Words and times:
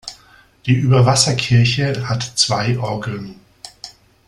Die 0.65 0.73
Überwasserkirche 0.73 2.09
hat 2.09 2.23
zwei 2.23 2.79
Orgeln. 2.79 3.35